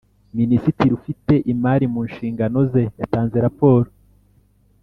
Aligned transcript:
Minisitiri 0.37 0.91
ufite 0.99 1.33
imari 1.53 1.85
mu 1.93 2.01
nshingano 2.09 2.59
ze 2.71 2.83
yatanze 2.99 3.37
raporo 3.45 3.89